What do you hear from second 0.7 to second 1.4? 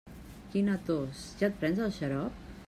tos,